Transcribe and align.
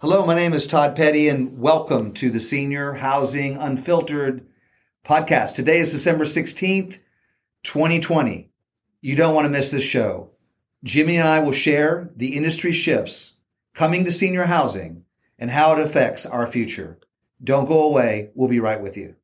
Hello, 0.00 0.24
my 0.24 0.34
name 0.36 0.52
is 0.52 0.64
Todd 0.64 0.94
Petty, 0.94 1.28
and 1.28 1.58
welcome 1.58 2.12
to 2.12 2.30
the 2.30 2.38
Senior 2.38 2.92
Housing 2.92 3.56
Unfiltered 3.56 4.46
podcast. 5.04 5.56
Today 5.56 5.80
is 5.80 5.90
December 5.90 6.24
16th, 6.24 7.00
2020. 7.64 8.48
You 9.00 9.16
don't 9.16 9.34
want 9.34 9.46
to 9.46 9.50
miss 9.50 9.72
this 9.72 9.82
show. 9.82 10.30
Jimmy 10.84 11.16
and 11.16 11.26
I 11.26 11.40
will 11.40 11.50
share 11.50 12.10
the 12.14 12.36
industry 12.36 12.70
shifts 12.70 13.38
coming 13.74 14.04
to 14.04 14.12
senior 14.12 14.44
housing 14.44 15.02
and 15.36 15.50
how 15.50 15.74
it 15.74 15.84
affects 15.84 16.26
our 16.26 16.46
future. 16.46 17.00
Don't 17.42 17.66
go 17.66 17.88
away. 17.88 18.30
We'll 18.36 18.46
be 18.46 18.60
right 18.60 18.80
with 18.80 18.96
you. 18.96 19.16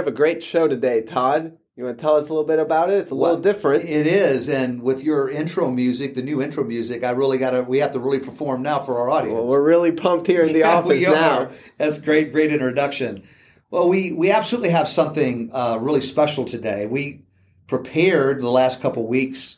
Have 0.00 0.08
a 0.08 0.16
great 0.16 0.42
show 0.42 0.66
today, 0.68 1.02
Todd. 1.02 1.56
You 1.76 1.84
want 1.84 1.96
to 1.98 2.02
tell 2.02 2.16
us 2.16 2.24
a 2.28 2.32
little 2.32 2.44
bit 2.44 2.58
about 2.58 2.90
it? 2.90 2.98
It's 2.98 3.10
a 3.10 3.14
Well, 3.14 3.30
little 3.36 3.42
different. 3.42 3.84
It 3.84 4.06
is, 4.06 4.48
and 4.48 4.82
with 4.82 5.02
your 5.02 5.30
intro 5.30 5.70
music, 5.70 6.14
the 6.14 6.22
new 6.22 6.42
intro 6.42 6.62
music, 6.64 7.04
I 7.04 7.10
really 7.12 7.38
got 7.38 7.50
to. 7.50 7.62
We 7.62 7.78
have 7.78 7.92
to 7.92 7.98
really 8.00 8.18
perform 8.18 8.60
now 8.62 8.80
for 8.80 8.98
our 8.98 9.08
audience. 9.08 9.34
Well, 9.34 9.46
we're 9.46 9.62
really 9.62 9.92
pumped 9.92 10.26
here 10.26 10.42
in 10.42 10.52
the 10.52 10.58
Yeah, 10.60 10.76
office 10.78 11.02
now. 11.02 11.38
are. 11.44 11.50
That's 11.78 11.98
great, 11.98 12.32
great 12.32 12.52
introduction. 12.52 13.22
Well, 13.70 13.88
we 13.88 14.12
we 14.12 14.30
absolutely 14.30 14.70
have 14.70 14.88
something 14.88 15.50
uh, 15.52 15.78
really 15.80 16.00
special 16.02 16.44
today. 16.44 16.86
We 16.86 17.22
prepared 17.66 18.40
the 18.42 18.50
last 18.50 18.82
couple 18.82 19.06
weeks 19.06 19.56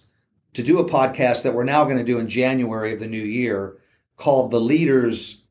to 0.52 0.62
do 0.62 0.78
a 0.78 0.84
podcast 0.88 1.42
that 1.44 1.54
we're 1.54 1.64
now 1.64 1.84
going 1.84 1.96
to 1.96 2.04
do 2.04 2.18
in 2.18 2.28
January 2.28 2.92
of 2.92 3.00
the 3.00 3.08
new 3.08 3.16
year 3.22 3.78
called 4.16 4.50
"The 4.52 4.60
Leader's 4.60 5.42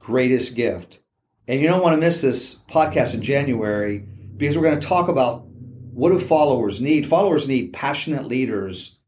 Greatest 0.00 0.56
Gift." 0.56 1.00
And 1.46 1.60
you 1.60 1.68
don't 1.68 1.82
want 1.82 1.94
to 1.94 2.00
miss 2.00 2.20
this 2.20 2.54
podcast 2.68 3.12
in 3.14 3.22
January 3.22 4.06
because 4.40 4.56
we're 4.56 4.64
going 4.64 4.80
to 4.80 4.88
talk 4.88 5.08
about 5.08 5.44
what 5.92 6.08
do 6.08 6.18
followers 6.18 6.80
need. 6.80 7.06
Followers 7.06 7.46
need 7.46 7.74
passionate 7.74 8.24
leaders, 8.24 8.98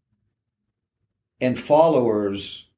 and 1.40 1.58
followers 1.58 2.68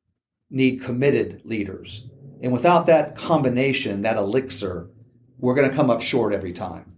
need 0.50 0.80
committed 0.80 1.42
leaders. 1.44 2.06
And 2.42 2.52
without 2.52 2.86
that 2.86 3.16
combination, 3.16 4.02
that 4.02 4.16
elixir, 4.16 4.88
we're 5.36 5.56
going 5.56 5.68
to 5.68 5.74
come 5.74 5.90
up 5.90 6.00
short 6.00 6.32
every 6.32 6.52
time. 6.52 6.96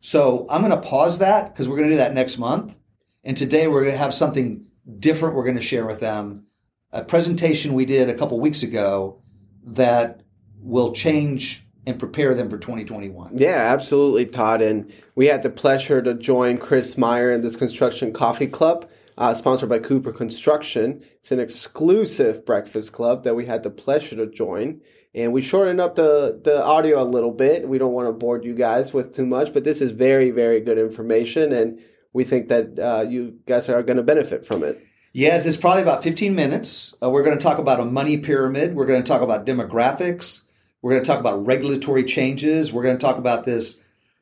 So 0.00 0.46
I'm 0.50 0.60
going 0.60 0.78
to 0.78 0.88
pause 0.88 1.20
that 1.20 1.54
because 1.54 1.66
we're 1.66 1.76
going 1.76 1.88
to 1.88 1.94
do 1.94 1.98
that 1.98 2.12
next 2.12 2.36
month. 2.36 2.76
And 3.24 3.34
today 3.34 3.66
we're 3.66 3.84
going 3.84 3.94
to 3.94 3.98
have 3.98 4.12
something 4.12 4.66
different 4.98 5.34
we're 5.34 5.44
going 5.44 5.56
to 5.56 5.62
share 5.62 5.86
with 5.86 6.00
them. 6.00 6.46
A 6.92 7.02
presentation 7.02 7.72
we 7.72 7.86
did 7.86 8.10
a 8.10 8.14
couple 8.14 8.38
weeks 8.38 8.62
ago 8.62 9.22
that 9.64 10.22
will 10.60 10.92
change 10.92 11.64
and 11.88 11.98
prepare 11.98 12.34
them 12.34 12.50
for 12.50 12.58
2021. 12.58 13.38
Yeah, 13.38 13.56
absolutely, 13.72 14.26
Todd. 14.26 14.60
And 14.60 14.92
we 15.14 15.26
had 15.26 15.42
the 15.42 15.48
pleasure 15.48 16.02
to 16.02 16.12
join 16.12 16.58
Chris 16.58 16.98
Meyer 16.98 17.32
in 17.32 17.40
this 17.40 17.56
construction 17.56 18.12
coffee 18.12 18.46
club, 18.46 18.86
uh, 19.16 19.32
sponsored 19.32 19.70
by 19.70 19.78
Cooper 19.78 20.12
Construction. 20.12 21.02
It's 21.22 21.32
an 21.32 21.40
exclusive 21.40 22.44
breakfast 22.44 22.92
club 22.92 23.24
that 23.24 23.34
we 23.34 23.46
had 23.46 23.62
the 23.62 23.70
pleasure 23.70 24.16
to 24.16 24.26
join. 24.26 24.82
And 25.14 25.32
we 25.32 25.40
shortened 25.40 25.80
up 25.80 25.94
the, 25.94 26.38
the 26.44 26.62
audio 26.62 27.02
a 27.02 27.08
little 27.08 27.32
bit. 27.32 27.66
We 27.66 27.78
don't 27.78 27.94
want 27.94 28.06
to 28.06 28.12
bore 28.12 28.42
you 28.42 28.54
guys 28.54 28.92
with 28.92 29.14
too 29.14 29.24
much, 29.24 29.54
but 29.54 29.64
this 29.64 29.80
is 29.80 29.92
very, 29.92 30.30
very 30.30 30.60
good 30.60 30.76
information. 30.76 31.54
And 31.54 31.80
we 32.12 32.24
think 32.24 32.48
that 32.48 32.78
uh, 32.78 33.08
you 33.08 33.38
guys 33.46 33.70
are 33.70 33.82
going 33.82 33.96
to 33.96 34.02
benefit 34.02 34.44
from 34.44 34.62
it. 34.62 34.78
Yes, 35.14 35.46
it's 35.46 35.56
probably 35.56 35.80
about 35.80 36.02
15 36.02 36.34
minutes. 36.34 36.94
Uh, 37.02 37.08
we're 37.08 37.22
going 37.22 37.38
to 37.38 37.42
talk 37.42 37.56
about 37.56 37.80
a 37.80 37.86
money 37.86 38.18
pyramid. 38.18 38.74
We're 38.74 38.84
going 38.84 39.02
to 39.02 39.08
talk 39.08 39.22
about 39.22 39.46
demographics. 39.46 40.42
We're 40.82 40.92
going 40.92 41.02
to 41.02 41.08
talk 41.08 41.20
about 41.20 41.46
regulatory 41.46 42.04
changes. 42.04 42.72
We're 42.72 42.82
going 42.82 42.96
to 42.96 43.04
talk 43.04 43.18
about 43.18 43.44
this 43.44 43.80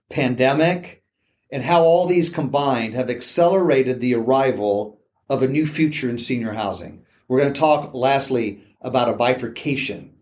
pandemic 0.08 1.02
and 1.50 1.62
how 1.62 1.84
all 1.84 2.06
these 2.06 2.30
combined 2.30 2.94
have 2.94 3.10
accelerated 3.10 4.00
the 4.00 4.14
arrival 4.14 5.00
of 5.28 5.42
a 5.42 5.48
new 5.48 5.66
future 5.66 6.08
in 6.08 6.18
senior 6.18 6.52
housing. 6.52 7.04
We're 7.28 7.40
going 7.40 7.52
to 7.52 7.60
talk, 7.60 7.92
lastly, 7.94 8.62
about 8.80 9.08
a 9.08 9.14
bifurcation 9.14 10.14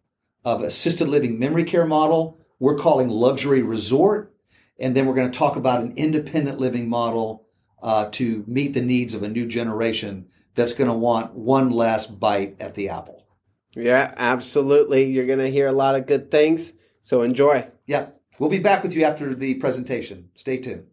of 0.44 0.62
assisted 0.62 1.08
living 1.08 1.38
memory 1.38 1.64
care 1.64 1.86
model 1.86 2.38
we're 2.58 2.76
calling 2.76 3.08
luxury 3.08 3.62
resort. 3.62 4.34
And 4.78 4.96
then 4.96 5.06
we're 5.06 5.14
going 5.14 5.30
to 5.30 5.38
talk 5.38 5.56
about 5.56 5.82
an 5.82 5.92
independent 5.96 6.58
living 6.58 6.88
model 6.88 7.46
uh, 7.82 8.06
to 8.12 8.44
meet 8.46 8.74
the 8.74 8.80
needs 8.80 9.14
of 9.14 9.22
a 9.22 9.28
new 9.28 9.46
generation 9.46 10.26
that's 10.54 10.72
going 10.72 10.88
to 10.88 10.96
want 10.96 11.34
one 11.34 11.70
last 11.70 12.18
bite 12.18 12.56
at 12.60 12.74
the 12.74 12.88
apple. 12.88 13.23
Yeah, 13.76 14.12
absolutely. 14.16 15.04
You're 15.04 15.26
going 15.26 15.40
to 15.40 15.50
hear 15.50 15.66
a 15.66 15.72
lot 15.72 15.94
of 15.94 16.06
good 16.06 16.30
things. 16.30 16.72
So 17.02 17.22
enjoy. 17.22 17.68
Yeah, 17.86 18.08
we'll 18.38 18.50
be 18.50 18.60
back 18.60 18.82
with 18.82 18.94
you 18.94 19.04
after 19.04 19.34
the 19.34 19.54
presentation. 19.54 20.30
Stay 20.36 20.58
tuned. 20.58 20.86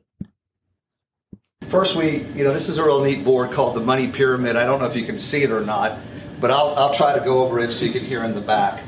First, 1.70 1.96
we, 1.96 2.24
you 2.36 2.44
know, 2.44 2.52
this 2.52 2.68
is 2.68 2.78
a 2.78 2.84
real 2.84 3.02
neat 3.02 3.24
board 3.24 3.52
called 3.52 3.76
the 3.76 3.82
Money 3.82 4.08
Pyramid. 4.10 4.58
I 4.58 4.66
don't 4.66 4.80
know 4.80 4.88
if 4.88 4.96
you 4.96 5.06
can 5.06 5.18
see 5.18 5.44
it 5.44 5.52
or 5.52 5.62
not, 5.62 6.00
but 6.42 6.52
I'll, 6.52 6.76
I'll 6.76 6.94
try 6.94 7.18
to 7.18 7.24
go 7.24 7.44
over 7.44 7.60
it 7.60 7.72
so 7.72 7.86
you 7.86 7.94
can 7.94 8.04
hear 8.04 8.24
in 8.24 8.34
the 8.34 8.42
back. 8.42 8.84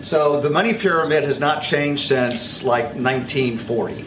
So, 0.00 0.40
the 0.40 0.50
Money 0.50 0.74
Pyramid 0.74 1.24
has 1.24 1.38
not 1.38 1.62
changed 1.62 2.06
since 2.06 2.62
like 2.62 2.94
1940. 2.94 4.04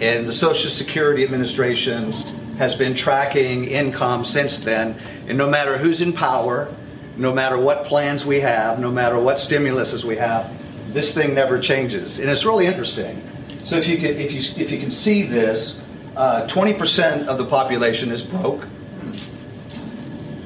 And 0.00 0.26
the 0.26 0.32
Social 0.32 0.70
Security 0.70 1.24
Administration 1.24 2.12
has 2.56 2.74
been 2.74 2.94
tracking 2.94 3.64
income 3.64 4.24
since 4.24 4.58
then. 4.58 4.98
And 5.26 5.36
no 5.36 5.48
matter 5.48 5.78
who's 5.78 6.00
in 6.00 6.12
power, 6.12 6.74
no 7.16 7.32
matter 7.32 7.58
what 7.58 7.84
plans 7.84 8.24
we 8.24 8.40
have, 8.40 8.78
no 8.78 8.90
matter 8.90 9.18
what 9.18 9.36
stimuluses 9.36 10.04
we 10.04 10.16
have, 10.16 10.50
this 10.92 11.14
thing 11.14 11.34
never 11.34 11.58
changes. 11.58 12.18
And 12.18 12.28
it's 12.28 12.44
really 12.44 12.66
interesting. 12.66 13.22
So 13.64 13.76
if 13.76 13.86
you 13.86 13.96
can, 13.96 14.16
if 14.16 14.32
you, 14.32 14.62
if 14.62 14.70
you 14.70 14.78
can 14.78 14.90
see 14.90 15.22
this, 15.22 15.80
uh, 16.16 16.46
20% 16.48 17.26
of 17.26 17.38
the 17.38 17.44
population 17.44 18.10
is 18.10 18.22
broke. 18.22 18.66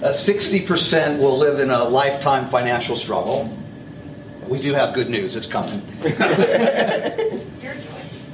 Uh, 0.02 0.10
60% 0.10 1.18
will 1.18 1.36
live 1.36 1.58
in 1.58 1.70
a 1.70 1.84
lifetime 1.84 2.48
financial 2.48 2.94
struggle. 2.94 3.56
We 4.46 4.60
do 4.60 4.74
have 4.74 4.94
good 4.94 5.10
news, 5.10 5.34
it's 5.34 5.46
coming. 5.46 5.82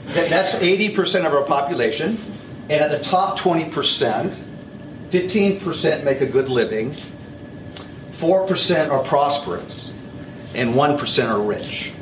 That's 0.07 0.55
80% 0.57 1.27
of 1.27 1.33
our 1.33 1.45
population. 1.45 2.19
And 2.69 2.83
at 2.83 2.91
the 2.91 2.99
top 2.99 3.39
20%, 3.39 4.35
15% 5.11 6.05
make 6.05 6.21
a 6.21 6.27
good 6.27 6.49
living, 6.49 6.97
4% 8.23 8.89
are 8.89 9.03
prosperous, 9.03 9.91
and 10.55 10.75
1% 10.75 11.29
are 11.29 11.41
rich. 11.41 11.93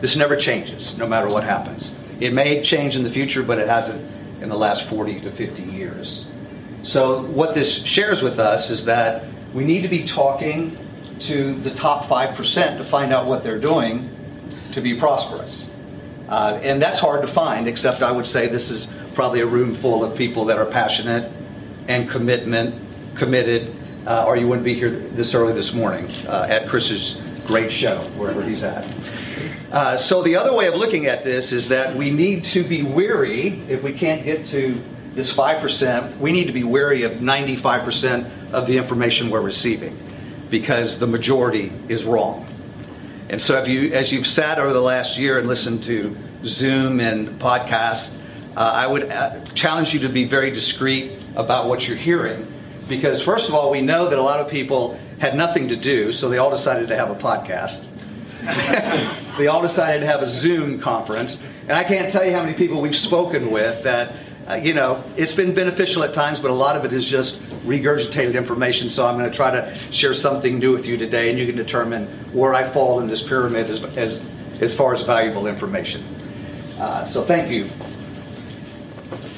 This 0.00 0.16
never 0.16 0.34
changes, 0.34 0.96
no 0.96 1.06
matter 1.06 1.28
what 1.28 1.44
happens. 1.44 1.94
It 2.20 2.32
may 2.32 2.62
change 2.62 2.96
in 2.96 3.02
the 3.02 3.10
future, 3.10 3.42
but 3.42 3.58
it 3.58 3.68
hasn't 3.68 4.00
in 4.40 4.48
the 4.48 4.56
last 4.56 4.84
40 4.84 5.20
to 5.20 5.30
50 5.30 5.62
years. 5.62 6.24
So, 6.82 7.20
what 7.20 7.54
this 7.54 7.84
shares 7.84 8.22
with 8.22 8.38
us 8.38 8.70
is 8.70 8.86
that 8.86 9.26
we 9.52 9.62
need 9.62 9.82
to 9.82 9.88
be 9.88 10.04
talking 10.04 10.78
to 11.18 11.54
the 11.56 11.70
top 11.70 12.04
5% 12.04 12.78
to 12.78 12.84
find 12.84 13.12
out 13.12 13.26
what 13.26 13.44
they're 13.44 13.58
doing 13.58 14.08
to 14.72 14.80
be 14.80 14.98
prosperous. 14.98 15.68
Uh, 16.30 16.58
and 16.62 16.80
that's 16.80 16.98
hard 16.98 17.20
to 17.20 17.28
find, 17.28 17.68
except 17.68 18.02
I 18.02 18.10
would 18.10 18.26
say 18.26 18.46
this 18.46 18.70
is 18.70 18.90
probably 19.12 19.40
a 19.40 19.46
room 19.46 19.74
full 19.74 20.02
of 20.02 20.16
people 20.16 20.46
that 20.46 20.56
are 20.56 20.64
passionate 20.64 21.30
and 21.88 22.08
commitment, 22.08 22.74
committed, 23.16 23.74
uh, 24.06 24.24
or 24.26 24.36
you 24.36 24.46
wouldn't 24.48 24.64
be 24.64 24.74
here 24.74 24.90
this 24.90 25.34
early 25.34 25.52
this 25.52 25.74
morning 25.74 26.10
uh, 26.26 26.46
at 26.48 26.68
Chris's 26.68 27.20
great 27.46 27.70
show, 27.70 28.02
wherever 28.16 28.42
he's 28.42 28.62
at. 28.62 28.86
Uh, 29.72 29.96
so 29.96 30.22
the 30.22 30.36
other 30.36 30.54
way 30.54 30.68
of 30.68 30.74
looking 30.74 31.06
at 31.06 31.24
this 31.24 31.52
is 31.52 31.68
that 31.68 31.94
we 31.94 32.10
need 32.10 32.44
to 32.44 32.62
be 32.62 32.82
weary 32.82 33.60
if 33.68 33.82
we 33.82 33.92
can't 33.92 34.24
get 34.24 34.46
to 34.46 34.80
this 35.14 35.32
5%, 35.32 36.18
we 36.18 36.30
need 36.30 36.46
to 36.46 36.52
be 36.52 36.62
wary 36.62 37.02
of 37.02 37.12
95% 37.14 38.52
of 38.52 38.66
the 38.66 38.76
information 38.76 39.30
we're 39.30 39.40
receiving 39.40 39.98
because 40.50 40.98
the 40.98 41.06
majority 41.06 41.72
is 41.88 42.04
wrong. 42.04 42.46
And 43.28 43.40
so, 43.40 43.60
if 43.60 43.66
you, 43.66 43.92
as 43.92 44.12
you've 44.12 44.26
sat 44.26 44.58
over 44.60 44.72
the 44.72 44.80
last 44.80 45.18
year 45.18 45.38
and 45.38 45.48
listened 45.48 45.82
to 45.84 46.16
Zoom 46.44 47.00
and 47.00 47.40
podcasts, 47.40 48.16
uh, 48.56 48.60
I 48.60 48.86
would 48.86 49.10
uh, 49.10 49.40
challenge 49.54 49.92
you 49.92 50.00
to 50.00 50.08
be 50.08 50.24
very 50.24 50.50
discreet 50.50 51.18
about 51.34 51.66
what 51.66 51.88
you're 51.88 51.96
hearing. 51.96 52.46
Because, 52.88 53.20
first 53.20 53.48
of 53.48 53.54
all, 53.54 53.70
we 53.70 53.80
know 53.80 54.08
that 54.08 54.18
a 54.18 54.22
lot 54.22 54.40
of 54.40 54.48
people 54.48 54.98
had 55.18 55.36
nothing 55.36 55.68
to 55.68 55.76
do, 55.76 56.12
so 56.12 56.28
they 56.28 56.38
all 56.38 56.50
decided 56.50 56.88
to 56.88 56.96
have 56.96 57.10
a 57.10 57.14
podcast. 57.14 57.88
they 59.38 59.48
all 59.48 59.62
decided 59.62 60.00
to 60.00 60.06
have 60.06 60.22
a 60.22 60.26
Zoom 60.26 60.78
conference. 60.78 61.42
And 61.62 61.72
I 61.72 61.82
can't 61.82 62.12
tell 62.12 62.24
you 62.24 62.32
how 62.32 62.42
many 62.42 62.54
people 62.54 62.80
we've 62.80 62.94
spoken 62.94 63.50
with 63.50 63.82
that 63.82 64.14
uh, 64.48 64.54
you 64.54 64.74
know, 64.74 65.02
it's 65.16 65.32
been 65.32 65.52
beneficial 65.52 66.04
at 66.04 66.14
times, 66.14 66.38
but 66.38 66.50
a 66.50 66.54
lot 66.54 66.76
of 66.76 66.84
it 66.84 66.92
is 66.92 67.04
just 67.04 67.40
regurgitated 67.66 68.34
information. 68.34 68.88
So 68.88 69.04
I'm 69.06 69.18
going 69.18 69.28
to 69.28 69.36
try 69.36 69.50
to 69.50 69.76
share 69.90 70.14
something 70.14 70.58
new 70.58 70.72
with 70.72 70.86
you 70.86 70.96
today, 70.96 71.30
and 71.30 71.38
you 71.38 71.46
can 71.46 71.56
determine 71.56 72.06
where 72.32 72.54
I 72.54 72.68
fall 72.68 73.00
in 73.00 73.08
this 73.08 73.22
pyramid 73.22 73.68
as, 73.68 73.82
as, 73.96 74.22
as 74.60 74.72
far 74.72 74.94
as 74.94 75.02
valuable 75.02 75.48
information. 75.48 76.04
Uh, 76.78 77.04
so 77.04 77.24
thank 77.24 77.50
you. 77.50 77.68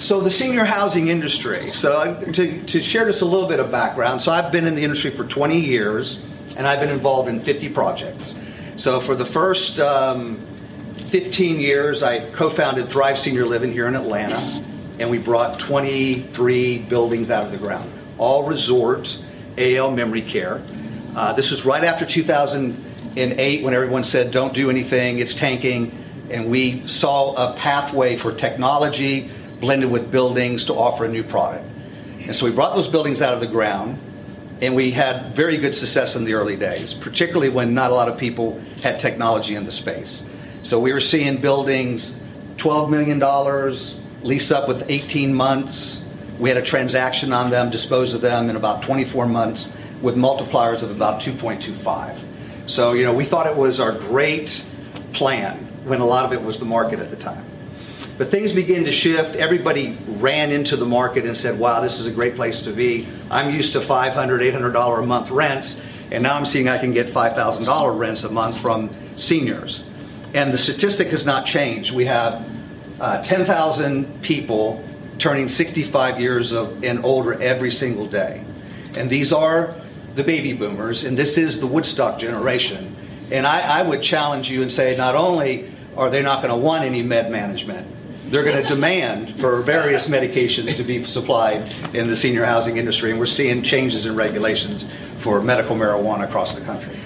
So 0.00 0.20
the 0.20 0.30
senior 0.30 0.64
housing 0.64 1.08
industry. 1.08 1.72
So 1.72 2.14
to, 2.32 2.62
to 2.62 2.82
share 2.82 3.06
just 3.06 3.20
a 3.20 3.24
little 3.24 3.48
bit 3.48 3.58
of 3.58 3.70
background. 3.70 4.22
So 4.22 4.30
I've 4.30 4.52
been 4.52 4.66
in 4.66 4.76
the 4.76 4.84
industry 4.84 5.10
for 5.10 5.24
20 5.24 5.58
years, 5.58 6.22
and 6.56 6.66
I've 6.68 6.78
been 6.78 6.88
involved 6.88 7.28
in 7.28 7.40
50 7.40 7.68
projects. 7.70 8.36
So 8.76 9.00
for 9.00 9.16
the 9.16 9.26
first 9.26 9.80
um, 9.80 10.40
15 11.08 11.58
years, 11.58 12.04
I 12.04 12.30
co-founded 12.30 12.88
Thrive 12.88 13.18
Senior 13.18 13.44
Living 13.44 13.72
here 13.72 13.88
in 13.88 13.96
Atlanta, 13.96 14.38
and 15.00 15.10
we 15.10 15.18
brought 15.18 15.58
23 15.58 16.78
buildings 16.78 17.30
out 17.32 17.44
of 17.44 17.50
the 17.50 17.58
ground, 17.58 17.90
all 18.18 18.44
resorts, 18.44 19.20
AL 19.56 19.90
memory 19.90 20.22
care. 20.22 20.62
Uh, 21.16 21.32
this 21.32 21.50
was 21.50 21.64
right 21.64 21.82
after 21.82 22.06
2008 22.06 23.62
when 23.64 23.74
everyone 23.74 24.04
said, 24.04 24.30
"Don't 24.30 24.54
do 24.54 24.70
anything; 24.70 25.18
it's 25.18 25.34
tanking." 25.34 26.04
And 26.30 26.48
we 26.48 26.86
saw 26.86 27.34
a 27.34 27.56
pathway 27.56 28.16
for 28.16 28.32
technology 28.32 29.30
blended 29.60 29.90
with 29.90 30.10
buildings 30.10 30.64
to 30.64 30.74
offer 30.74 31.04
a 31.04 31.08
new 31.08 31.22
product. 31.22 31.64
And 32.20 32.34
so 32.34 32.46
we 32.46 32.52
brought 32.52 32.74
those 32.74 32.88
buildings 32.88 33.22
out 33.22 33.34
of 33.34 33.40
the 33.40 33.46
ground, 33.46 33.98
and 34.60 34.74
we 34.74 34.90
had 34.90 35.34
very 35.34 35.56
good 35.56 35.74
success 35.74 36.16
in 36.16 36.24
the 36.24 36.34
early 36.34 36.56
days, 36.56 36.94
particularly 36.94 37.48
when 37.48 37.74
not 37.74 37.90
a 37.90 37.94
lot 37.94 38.08
of 38.08 38.18
people 38.18 38.60
had 38.82 38.98
technology 38.98 39.54
in 39.54 39.64
the 39.64 39.72
space. 39.72 40.24
So 40.62 40.78
we 40.80 40.92
were 40.92 41.00
seeing 41.00 41.40
buildings, 41.40 42.18
$12 42.56 42.90
million, 42.90 43.20
lease 44.22 44.50
up 44.50 44.68
with 44.68 44.90
18 44.90 45.34
months. 45.34 46.04
We 46.38 46.48
had 46.48 46.58
a 46.58 46.62
transaction 46.62 47.32
on 47.32 47.50
them, 47.50 47.70
dispose 47.70 48.14
of 48.14 48.20
them 48.20 48.50
in 48.50 48.56
about 48.56 48.82
24 48.82 49.26
months 49.26 49.72
with 50.02 50.16
multipliers 50.16 50.82
of 50.82 50.90
about 50.90 51.20
2.25. 51.20 52.18
So, 52.66 52.92
you 52.92 53.04
know, 53.04 53.14
we 53.14 53.24
thought 53.24 53.46
it 53.46 53.56
was 53.56 53.80
our 53.80 53.92
great 53.92 54.64
plan 55.12 55.56
when 55.84 56.00
a 56.00 56.06
lot 56.06 56.24
of 56.24 56.32
it 56.32 56.42
was 56.42 56.58
the 56.58 56.64
market 56.64 56.98
at 56.98 57.10
the 57.10 57.16
time. 57.16 57.44
But 58.18 58.32
things 58.32 58.52
began 58.52 58.84
to 58.84 58.92
shift. 58.92 59.36
Everybody 59.36 59.96
ran 60.06 60.50
into 60.50 60.76
the 60.76 60.84
market 60.84 61.24
and 61.24 61.36
said, 61.36 61.56
wow, 61.56 61.80
this 61.80 62.00
is 62.00 62.06
a 62.06 62.10
great 62.10 62.34
place 62.34 62.60
to 62.62 62.72
be. 62.72 63.06
I'm 63.30 63.54
used 63.54 63.72
to 63.74 63.80
$500, 63.80 64.12
$800 64.12 64.98
a 64.98 65.06
month 65.06 65.30
rents, 65.30 65.80
and 66.10 66.24
now 66.24 66.34
I'm 66.34 66.44
seeing 66.44 66.68
I 66.68 66.78
can 66.78 66.92
get 66.92 67.06
$5,000 67.06 67.98
rents 67.98 68.24
a 68.24 68.28
month 68.28 68.58
from 68.58 68.90
seniors. 69.14 69.84
And 70.34 70.52
the 70.52 70.58
statistic 70.58 71.08
has 71.08 71.24
not 71.24 71.46
changed. 71.46 71.92
We 71.92 72.06
have 72.06 72.44
uh, 73.00 73.22
10,000 73.22 74.20
people 74.20 74.84
turning 75.18 75.48
65 75.48 76.20
years 76.20 76.52
of, 76.52 76.82
and 76.82 77.04
older 77.04 77.40
every 77.40 77.70
single 77.70 78.06
day. 78.06 78.44
And 78.94 79.08
these 79.08 79.32
are 79.32 79.76
the 80.16 80.24
baby 80.24 80.54
boomers, 80.54 81.04
and 81.04 81.16
this 81.16 81.38
is 81.38 81.60
the 81.60 81.68
Woodstock 81.68 82.18
generation. 82.18 82.96
And 83.30 83.46
I, 83.46 83.80
I 83.80 83.82
would 83.82 84.02
challenge 84.02 84.50
you 84.50 84.62
and 84.62 84.72
say 84.72 84.96
not 84.96 85.14
only 85.14 85.72
are 85.96 86.10
they 86.10 86.22
not 86.22 86.42
going 86.42 86.52
to 86.52 86.60
want 86.60 86.82
any 86.82 87.02
med 87.02 87.30
management, 87.30 87.86
they're 88.30 88.44
going 88.44 88.62
to 88.62 88.68
demand 88.68 89.38
for 89.40 89.62
various 89.62 90.06
medications 90.06 90.76
to 90.76 90.82
be 90.82 91.04
supplied 91.04 91.72
in 91.94 92.08
the 92.08 92.16
senior 92.16 92.44
housing 92.44 92.76
industry, 92.76 93.10
and 93.10 93.18
we're 93.18 93.26
seeing 93.26 93.62
changes 93.62 94.06
in 94.06 94.14
regulations 94.14 94.84
for 95.18 95.40
medical 95.40 95.74
marijuana 95.74 96.24
across 96.24 96.54
the 96.54 96.60
country. 96.60 96.98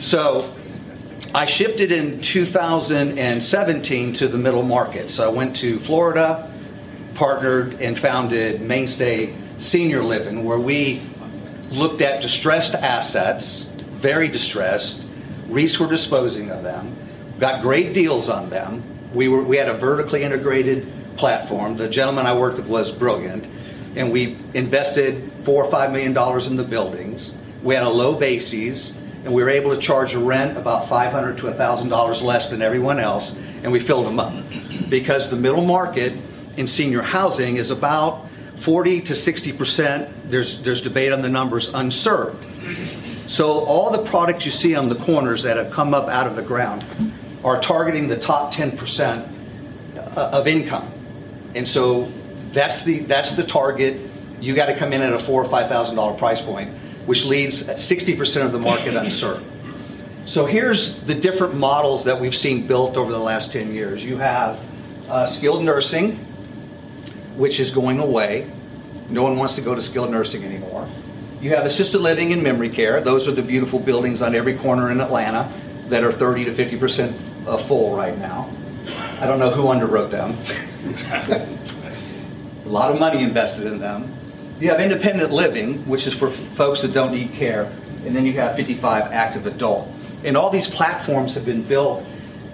So 0.00 0.54
I 1.32 1.44
shifted 1.44 1.92
in 1.92 2.20
2017 2.20 4.12
to 4.14 4.26
the 4.26 4.38
middle 4.38 4.64
market. 4.64 5.10
So 5.10 5.24
I 5.24 5.28
went 5.32 5.54
to 5.56 5.78
Florida, 5.80 6.52
partnered 7.14 7.80
and 7.80 7.96
founded 7.96 8.60
Mainstay 8.60 9.34
Senior 9.58 10.02
Living, 10.02 10.44
where 10.44 10.58
we 10.58 11.02
looked 11.70 12.00
at 12.00 12.20
distressed 12.20 12.74
assets, 12.74 13.62
very 13.92 14.26
distressed. 14.26 15.06
REITs 15.48 15.78
were 15.78 15.86
disposing 15.86 16.50
of 16.50 16.64
them, 16.64 16.96
got 17.38 17.62
great 17.62 17.92
deals 17.94 18.28
on 18.28 18.50
them. 18.50 18.82
We, 19.14 19.28
were, 19.28 19.42
we 19.42 19.56
had 19.56 19.68
a 19.68 19.74
vertically 19.74 20.22
integrated 20.22 20.90
platform. 21.16 21.76
The 21.76 21.88
gentleman 21.88 22.26
I 22.26 22.36
worked 22.36 22.56
with 22.56 22.66
was 22.66 22.90
brilliant, 22.90 23.46
and 23.96 24.12
we 24.12 24.38
invested 24.54 25.30
four 25.44 25.64
or 25.64 25.70
five 25.70 25.92
million 25.92 26.12
dollars 26.12 26.46
in 26.46 26.56
the 26.56 26.64
buildings. 26.64 27.34
We 27.62 27.74
had 27.74 27.84
a 27.84 27.88
low 27.88 28.14
bases 28.14 28.96
and 29.24 29.34
we 29.34 29.42
were 29.42 29.50
able 29.50 29.74
to 29.74 29.80
charge 29.80 30.14
a 30.14 30.18
rent 30.18 30.56
about 30.56 30.88
500 30.88 31.36
to 31.38 31.44
$1,000 31.44 32.22
less 32.22 32.48
than 32.48 32.62
everyone 32.62 32.98
else, 32.98 33.36
and 33.62 33.70
we 33.70 33.78
filled 33.78 34.06
them 34.06 34.18
up. 34.18 34.32
Because 34.88 35.28
the 35.28 35.36
middle 35.36 35.64
market 35.64 36.14
in 36.56 36.66
senior 36.66 37.02
housing 37.02 37.56
is 37.56 37.70
about 37.70 38.26
40 38.56 39.02
to 39.02 39.14
60 39.14 39.52
percent, 39.52 40.30
there's, 40.30 40.62
there's 40.62 40.80
debate 40.80 41.12
on 41.12 41.22
the 41.22 41.28
numbers, 41.28 41.68
unserved. 41.74 42.46
So 43.26 43.64
all 43.64 43.90
the 43.90 44.02
products 44.02 44.44
you 44.44 44.50
see 44.50 44.74
on 44.74 44.88
the 44.88 44.96
corners 44.96 45.42
that 45.42 45.56
have 45.56 45.70
come 45.70 45.94
up 45.94 46.08
out 46.08 46.26
of 46.26 46.34
the 46.34 46.42
ground 46.42 46.84
are 47.44 47.60
targeting 47.60 48.08
the 48.08 48.18
top 48.18 48.52
10 48.52 48.76
percent 48.76 49.26
uh, 49.96 50.30
of 50.32 50.46
income. 50.46 50.92
And 51.54 51.66
so 51.66 52.12
that's 52.52 52.84
the, 52.84 53.00
that's 53.00 53.32
the 53.32 53.44
target. 53.44 54.00
You 54.40 54.54
got 54.54 54.66
to 54.66 54.76
come 54.76 54.92
in 54.92 55.02
at 55.02 55.12
a 55.12 55.18
four 55.18 55.44
or 55.44 55.48
$5,000 55.48 56.18
price 56.18 56.40
point 56.40 56.74
which 57.06 57.24
leaves 57.24 57.62
60% 57.62 58.44
of 58.44 58.52
the 58.52 58.58
market 58.58 58.94
unserved. 58.94 59.44
So 60.26 60.46
here's 60.46 61.00
the 61.02 61.14
different 61.14 61.54
models 61.54 62.04
that 62.04 62.20
we've 62.20 62.36
seen 62.36 62.66
built 62.66 62.96
over 62.96 63.10
the 63.10 63.18
last 63.18 63.52
10 63.52 63.74
years. 63.74 64.04
You 64.04 64.16
have 64.18 64.60
uh, 65.08 65.26
skilled 65.26 65.64
nursing, 65.64 66.16
which 67.36 67.58
is 67.58 67.70
going 67.70 67.98
away. 67.98 68.48
No 69.08 69.24
one 69.24 69.36
wants 69.36 69.56
to 69.56 69.60
go 69.60 69.74
to 69.74 69.82
skilled 69.82 70.10
nursing 70.10 70.44
anymore. 70.44 70.88
You 71.40 71.50
have 71.50 71.66
assisted 71.66 71.98
living 71.98 72.32
and 72.32 72.42
memory 72.42 72.68
care. 72.68 73.00
Those 73.00 73.26
are 73.26 73.32
the 73.32 73.42
beautiful 73.42 73.80
buildings 73.80 74.22
on 74.22 74.34
every 74.34 74.56
corner 74.56 74.92
in 74.92 75.00
Atlanta 75.00 75.52
that 75.88 76.04
are 76.04 76.12
30 76.12 76.44
to 76.44 76.52
50% 76.52 77.12
uh, 77.46 77.56
full 77.56 77.96
right 77.96 78.18
now. 78.18 78.50
I 79.20 79.26
don't 79.26 79.38
know 79.38 79.50
who 79.50 79.64
underwrote 79.64 80.10
them. 80.10 80.36
A 82.66 82.68
lot 82.68 82.90
of 82.90 82.98
money 82.98 83.22
invested 83.22 83.66
in 83.66 83.78
them. 83.78 84.14
You 84.60 84.68
have 84.70 84.80
independent 84.80 85.30
living, 85.30 85.86
which 85.88 86.06
is 86.06 86.14
for 86.14 86.30
folks 86.30 86.82
that 86.82 86.92
don't 86.92 87.12
need 87.12 87.32
care, 87.32 87.64
and 88.04 88.14
then 88.14 88.26
you 88.26 88.32
have 88.34 88.56
55 88.56 89.12
active 89.12 89.46
adult. 89.46 89.88
And 90.24 90.36
all 90.36 90.50
these 90.50 90.66
platforms 90.66 91.34
have 91.34 91.44
been 91.44 91.62
built 91.62 92.04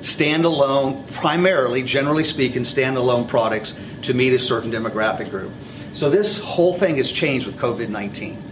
standalone, 0.00 1.10
primarily, 1.12 1.82
generally 1.82 2.24
speaking, 2.24 2.62
standalone 2.62 3.26
products 3.26 3.78
to 4.02 4.14
meet 4.14 4.32
a 4.32 4.38
certain 4.38 4.70
demographic 4.70 5.30
group. 5.30 5.52
So 5.94 6.10
this 6.10 6.38
whole 6.38 6.74
thing 6.74 6.96
has 6.98 7.10
changed 7.10 7.46
with 7.46 7.56
COVID 7.56 7.88
19. 7.88 8.42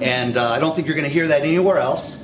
And 0.00 0.36
uh, 0.36 0.50
I 0.50 0.58
don't 0.58 0.74
think 0.74 0.86
you're 0.86 0.96
going 0.96 1.08
to 1.08 1.12
hear 1.12 1.28
that 1.28 1.42
anywhere 1.42 1.78
else. 1.78 2.14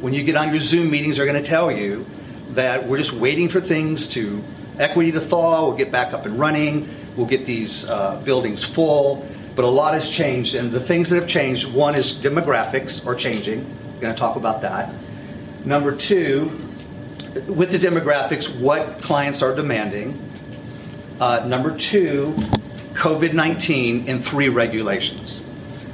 When 0.00 0.14
you 0.14 0.22
get 0.22 0.36
on 0.36 0.50
your 0.50 0.60
Zoom 0.60 0.90
meetings, 0.90 1.16
they're 1.16 1.26
going 1.26 1.42
to 1.42 1.48
tell 1.48 1.70
you 1.72 2.06
that 2.50 2.86
we're 2.86 2.98
just 2.98 3.12
waiting 3.12 3.48
for 3.48 3.60
things 3.60 4.06
to 4.08 4.42
equity 4.78 5.12
to 5.12 5.20
thaw, 5.20 5.68
we'll 5.68 5.76
get 5.76 5.90
back 5.90 6.12
up 6.12 6.26
and 6.26 6.38
running, 6.38 6.88
we'll 7.16 7.26
get 7.26 7.44
these 7.44 7.88
uh, 7.88 8.20
buildings 8.24 8.62
full 8.64 9.28
but 9.58 9.64
a 9.64 9.68
lot 9.68 9.92
has 9.92 10.08
changed. 10.08 10.54
And 10.54 10.70
the 10.70 10.78
things 10.78 11.10
that 11.10 11.16
have 11.16 11.26
changed 11.26 11.66
one 11.72 11.96
is 11.96 12.12
demographics 12.12 13.04
are 13.04 13.16
changing. 13.16 13.58
I'm 13.62 14.00
going 14.00 14.14
to 14.14 14.18
talk 14.18 14.36
about 14.36 14.60
that. 14.60 14.94
Number 15.64 15.96
two, 15.96 16.44
with 17.48 17.72
the 17.72 17.78
demographics, 17.78 18.56
what 18.60 19.02
clients 19.02 19.42
are 19.42 19.52
demanding. 19.52 20.16
Uh, 21.18 21.44
number 21.44 21.76
two, 21.76 22.36
COVID 22.92 23.32
19 23.32 24.08
and 24.08 24.24
three 24.24 24.48
regulations. 24.48 25.42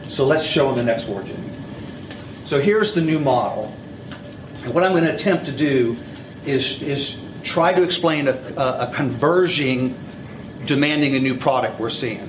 So 0.08 0.26
let's 0.26 0.44
show 0.44 0.68
in 0.68 0.76
the 0.76 0.84
next 0.84 1.04
board, 1.04 1.24
Jimmy. 1.24 1.50
So 2.44 2.60
here's 2.60 2.92
the 2.92 3.00
new 3.00 3.18
model. 3.18 3.74
And 4.62 4.74
what 4.74 4.84
I'm 4.84 4.92
going 4.92 5.04
to 5.04 5.14
attempt 5.14 5.46
to 5.46 5.52
do 5.52 5.96
is, 6.46 6.80
is 6.82 7.16
try 7.42 7.72
to 7.72 7.82
explain 7.82 8.28
a, 8.28 8.32
a, 8.56 8.88
a 8.88 8.92
converging 8.94 9.96
demanding 10.66 11.14
a 11.14 11.20
new 11.20 11.36
product 11.36 11.78
we're 11.78 11.90
seeing. 11.90 12.28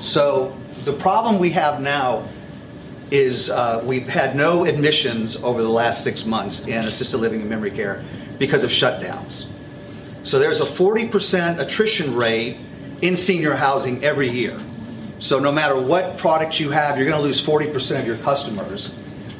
So 0.00 0.56
the 0.84 0.92
problem 0.92 1.38
we 1.38 1.50
have 1.50 1.80
now 1.80 2.28
is 3.10 3.50
uh, 3.50 3.82
we've 3.84 4.08
had 4.08 4.36
no 4.36 4.64
admissions 4.64 5.36
over 5.36 5.62
the 5.62 5.68
last 5.68 6.04
six 6.04 6.24
months 6.24 6.60
in 6.60 6.84
assisted 6.84 7.18
living 7.18 7.40
and 7.40 7.50
memory 7.50 7.70
care 7.70 8.04
because 8.38 8.62
of 8.62 8.70
shutdowns. 8.70 9.46
So 10.22 10.38
there's 10.38 10.60
a 10.60 10.66
40% 10.66 11.58
attrition 11.58 12.14
rate 12.14 12.58
in 13.02 13.16
senior 13.16 13.54
housing 13.54 14.04
every 14.04 14.28
year. 14.28 14.58
So 15.18 15.38
no 15.38 15.50
matter 15.50 15.78
what 15.78 16.18
products 16.18 16.60
you 16.60 16.70
have, 16.70 16.96
you're 16.96 17.06
going 17.06 17.18
to 17.18 17.22
lose 17.22 17.44
40% 17.44 18.00
of 18.00 18.06
your 18.06 18.18
customers 18.18 18.92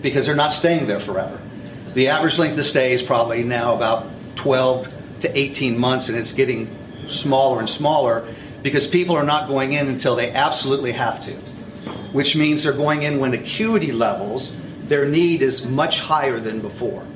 because 0.03 0.27
they're 0.27 0.35
not 0.35 0.53
staying 0.53 0.87
there 0.87 1.01
forever. 1.01 1.41
The 1.95 2.09
average 2.09 2.39
length 2.39 2.59
of 2.59 2.65
stay 2.65 2.93
is 2.93 3.03
probably 3.03 3.43
now 3.43 3.75
about 3.75 4.07
12 4.37 4.93
to 5.21 5.39
18 5.39 5.77
months, 5.77 6.09
and 6.09 6.17
it's 6.17 6.33
getting 6.33 6.77
smaller 7.09 7.59
and 7.59 7.69
smaller 7.69 8.27
because 8.63 8.87
people 8.87 9.17
are 9.17 9.25
not 9.25 9.49
going 9.49 9.73
in 9.73 9.89
until 9.89 10.15
they 10.15 10.31
absolutely 10.31 10.93
have 10.93 11.21
to, 11.23 11.33
which 12.13 12.37
means 12.37 12.63
they're 12.63 12.73
going 12.73 13.03
in 13.03 13.19
when 13.19 13.35
acuity 13.35 13.91
levels, 13.91 14.55
their 14.85 15.07
need 15.07 15.43
is 15.43 15.65
much 15.65 16.01
higher 16.01 16.39
than 16.39 16.61
before. 16.61 17.07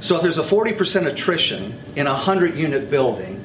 So 0.00 0.16
if 0.16 0.22
there's 0.22 0.38
a 0.38 0.42
40% 0.42 1.06
attrition 1.06 1.80
in 1.96 2.06
a 2.06 2.12
100 2.12 2.56
unit 2.56 2.90
building, 2.90 3.42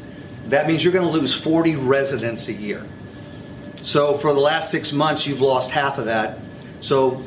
that 0.48 0.68
means 0.68 0.84
you're 0.84 0.94
going 0.94 1.06
to 1.06 1.12
lose 1.12 1.34
40 1.34 1.76
residents 1.76 2.48
a 2.50 2.54
year. 2.54 2.86
So 3.84 4.18
for 4.18 4.34
the 4.34 4.40
last 4.40 4.72
six 4.72 4.92
months, 4.92 5.28
you've 5.28 5.42
lost 5.42 5.72
half 5.72 5.98
of 5.98 6.06
that. 6.06 6.40
So 6.80 7.24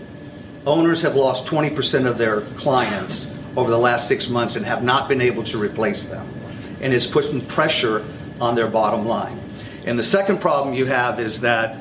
owners 0.67 1.03
have 1.03 1.17
lost 1.17 1.47
20% 1.47 2.07
of 2.07 2.19
their 2.19 2.43
clients 2.57 3.33
over 3.57 3.71
the 3.71 3.79
last 3.79 4.09
six 4.09 4.29
months 4.29 4.57
and 4.57 4.65
have 4.65 4.83
not 4.83 5.09
been 5.09 5.21
able 5.21 5.43
to 5.45 5.59
replace 5.59 6.05
them. 6.05 6.29
And 6.81 6.93
it's 6.93 7.07
putting 7.07 7.45
pressure 7.47 8.05
on 8.41 8.55
their 8.55 8.69
bottom 8.69 9.07
line. 9.07 9.39
And 9.85 9.99
the 9.99 10.03
second 10.05 10.41
problem 10.41 10.75
you 10.75 10.87
have 10.87 11.19
is 11.19 11.41
that 11.41 11.77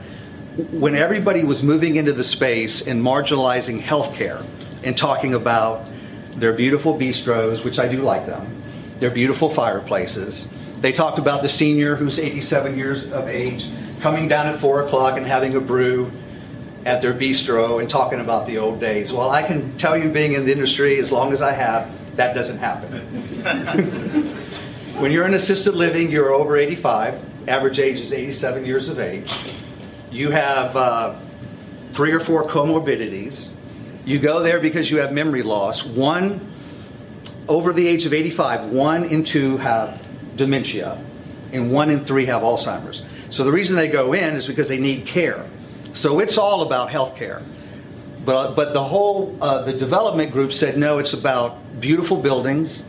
when 0.72 0.96
everybody 0.96 1.44
was 1.44 1.64
moving 1.64 1.96
into 1.96 2.14
the 2.14 2.24
space 2.24 2.86
and 2.86 3.02
marginalizing 3.02 3.82
healthcare 3.82 4.46
and 4.84 4.98
talking 4.98 5.34
about 5.34 5.86
their 6.36 6.54
beautiful 6.54 6.98
bistros, 6.98 7.64
which 7.64 7.80
I 7.80 7.88
do 7.88 8.02
like 8.02 8.26
them, 8.26 8.62
their 9.00 9.12
beautiful 9.12 9.50
fireplaces, 9.50 10.48
they 10.80 10.92
talked 10.92 11.20
about 11.20 11.44
the 11.44 11.50
senior 11.50 11.96
who's 11.96 12.20
87 12.20 12.78
years 12.78 13.12
of 13.12 13.28
age 13.28 13.70
coming 14.00 14.28
down 14.28 14.48
at 14.48 14.60
4 14.60 14.86
o'clock 14.86 15.18
and 15.18 15.26
having 15.26 15.56
a 15.56 15.62
brew 15.62 16.12
at 16.90 17.04
their 17.04 17.14
bistro 17.14 17.80
and 17.80 17.88
talking 17.88 18.20
about 18.20 18.48
the 18.48 18.58
old 18.58 18.80
days. 18.80 19.14
Well, 19.14 19.30
I 19.30 19.44
can 19.44 19.78
tell 19.78 19.96
you, 19.96 20.10
being 20.10 20.34
in 20.34 20.46
the 20.46 20.52
industry 20.52 20.98
as 20.98 21.12
long 21.12 21.32
as 21.32 21.40
I 21.40 21.52
have, 21.52 21.88
that 22.18 22.34
doesn't 22.34 22.58
happen. 22.58 23.00
when 24.98 25.12
you're 25.12 25.28
in 25.28 25.36
assisted 25.36 25.76
living, 25.76 26.10
you're 26.10 26.32
over 26.32 26.58
85. 26.58 27.48
Average 27.48 27.78
age 27.78 28.00
is 28.00 28.12
87 28.12 28.66
years 28.66 28.90
of 28.90 28.98
age. 28.98 29.32
You 30.10 30.32
have 30.32 30.76
uh, 30.76 31.16
three 31.94 32.12
or 32.12 32.20
four 32.20 32.48
comorbidities. 32.48 33.50
You 34.08 34.18
go 34.18 34.42
there 34.42 34.60
because 34.60 34.90
you 34.90 34.98
have 34.98 35.14
memory 35.14 35.44
loss. 35.44 35.86
One, 35.86 36.52
over 37.48 37.72
the 37.72 37.88
age 37.88 38.08
of 38.08 38.14
85, 38.14 38.72
one 38.72 39.04
in 39.04 39.24
two 39.24 39.58
have 39.58 40.02
dementia, 40.36 41.00
and 41.54 41.72
one 41.72 41.92
in 41.92 42.04
three 42.04 42.26
have 42.26 42.42
Alzheimer's. 42.42 43.04
So 43.30 43.44
the 43.44 43.52
reason 43.52 43.76
they 43.76 43.90
go 43.90 44.14
in 44.14 44.36
is 44.36 44.48
because 44.48 44.68
they 44.68 44.80
need 44.80 45.06
care. 45.06 45.46
So 45.94 46.20
it's 46.20 46.38
all 46.38 46.62
about 46.62 46.90
health 46.92 47.16
care. 47.16 47.42
But, 48.26 48.56
but 48.56 48.74
the 48.74 48.84
whole, 48.84 49.36
uh, 49.42 49.64
the 49.64 49.74
development 49.74 50.32
group 50.32 50.54
said 50.54 50.78
no, 50.78 51.00
it's 51.00 51.14
about 51.14 51.80
beautiful 51.80 52.18
buildings, 52.18 52.86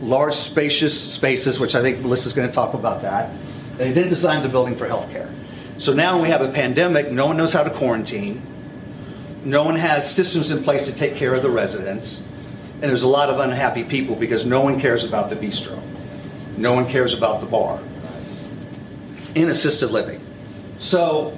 large 0.00 0.34
spacious 0.34 0.98
spaces, 1.12 1.58
which 1.58 1.74
I 1.74 1.82
think 1.82 2.00
Melissa's 2.00 2.32
going 2.32 2.48
to 2.48 2.54
talk 2.54 2.74
about 2.74 3.02
that. 3.02 3.30
They 3.76 3.92
didn't 3.92 4.08
design 4.08 4.42
the 4.42 4.48
building 4.48 4.76
for 4.76 4.88
healthcare. 4.88 5.32
So 5.78 5.92
now 5.92 6.20
we 6.20 6.28
have 6.28 6.40
a 6.40 6.48
pandemic, 6.48 7.10
no 7.10 7.26
one 7.26 7.36
knows 7.36 7.52
how 7.52 7.62
to 7.62 7.70
quarantine. 7.70 8.42
No 9.44 9.62
one 9.62 9.76
has 9.76 10.10
systems 10.10 10.50
in 10.50 10.64
place 10.64 10.86
to 10.86 10.92
take 10.92 11.14
care 11.14 11.34
of 11.34 11.42
the 11.42 11.50
residents. 11.50 12.22
And 12.74 12.84
there's 12.84 13.02
a 13.04 13.08
lot 13.08 13.30
of 13.30 13.38
unhappy 13.38 13.84
people 13.84 14.16
because 14.16 14.44
no 14.44 14.60
one 14.60 14.80
cares 14.80 15.04
about 15.04 15.30
the 15.30 15.36
bistro. 15.36 15.80
No 16.56 16.72
one 16.74 16.88
cares 16.88 17.14
about 17.14 17.40
the 17.40 17.46
bar 17.46 17.80
in 19.34 19.50
assisted 19.50 19.90
living. 19.90 20.24
So 20.78 21.36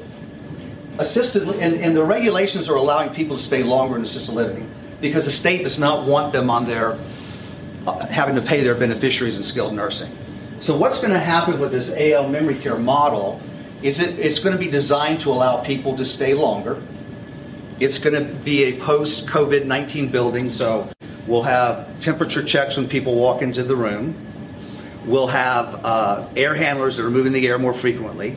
assisted 0.98 1.46
and, 1.48 1.74
and 1.80 1.96
the 1.96 2.04
regulations 2.04 2.68
are 2.68 2.74
allowing 2.74 3.10
people 3.10 3.36
to 3.36 3.42
stay 3.42 3.62
longer 3.62 3.96
in 3.96 4.02
assisted 4.02 4.32
living 4.32 4.68
because 5.00 5.24
the 5.24 5.30
state 5.30 5.62
does 5.62 5.78
not 5.78 6.06
want 6.06 6.32
them 6.32 6.50
on 6.50 6.66
their 6.66 6.98
uh, 7.86 8.06
having 8.06 8.34
to 8.34 8.42
pay 8.42 8.62
their 8.62 8.74
beneficiaries 8.74 9.36
in 9.36 9.42
skilled 9.42 9.74
nursing. 9.74 10.10
So 10.60 10.76
what's 10.76 10.98
going 10.98 11.12
to 11.12 11.20
happen 11.20 11.58
with 11.60 11.70
this 11.70 11.92
AL 11.96 12.28
memory 12.28 12.56
care 12.56 12.78
model 12.78 13.40
is 13.80 14.00
it, 14.00 14.18
it's 14.18 14.40
going 14.40 14.54
to 14.54 14.58
be 14.58 14.68
designed 14.68 15.20
to 15.20 15.30
allow 15.30 15.62
people 15.62 15.96
to 15.96 16.04
stay 16.04 16.34
longer. 16.34 16.82
It's 17.78 17.98
going 17.98 18.14
to 18.14 18.34
be 18.34 18.64
a 18.64 18.80
post 18.80 19.26
COVID 19.26 19.66
19 19.66 20.10
building, 20.10 20.50
so 20.50 20.90
we'll 21.28 21.44
have 21.44 22.00
temperature 22.00 22.42
checks 22.42 22.76
when 22.76 22.88
people 22.88 23.14
walk 23.14 23.40
into 23.40 23.62
the 23.62 23.76
room. 23.76 24.16
We'll 25.06 25.28
have 25.28 25.80
uh, 25.84 26.28
air 26.36 26.54
handlers 26.54 26.96
that 26.96 27.06
are 27.06 27.10
moving 27.10 27.32
the 27.32 27.46
air 27.46 27.58
more 27.58 27.72
frequently. 27.72 28.36